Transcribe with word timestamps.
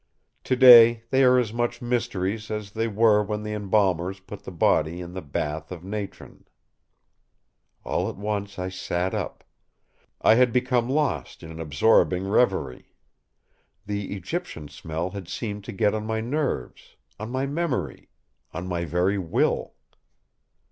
Today 0.43 1.03
they 1.11 1.23
are 1.23 1.37
as 1.37 1.53
much 1.53 1.79
mysteries 1.79 2.49
as 2.49 2.71
they 2.71 2.87
were 2.87 3.21
when 3.21 3.43
the 3.43 3.53
embalmers 3.53 4.19
put 4.19 4.41
the 4.45 4.51
body 4.51 4.99
in 4.99 5.13
the 5.13 5.21
bath 5.21 5.71
of 5.71 5.83
natron.... 5.83 6.45
All 7.83 8.09
at 8.09 8.15
once 8.17 8.57
I 8.57 8.67
sat 8.69 9.13
up. 9.13 9.43
I 10.19 10.33
had 10.33 10.51
become 10.51 10.89
lost 10.89 11.43
in 11.43 11.51
an 11.51 11.59
absorbing 11.59 12.27
reverie. 12.27 12.95
The 13.85 14.15
Egyptian 14.15 14.69
smell 14.69 15.11
had 15.11 15.27
seemed 15.27 15.63
to 15.65 15.71
get 15.71 15.93
on 15.93 16.07
my 16.07 16.19
nerves—on 16.19 17.29
my 17.29 17.45
memory—on 17.45 18.65
my 18.67 18.85
very 18.85 19.19
will. 19.19 19.75